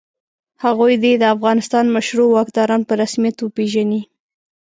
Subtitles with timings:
[0.63, 4.01] هغوی دې د افغانستان مشروع واکداران په رسمیت وپېژني.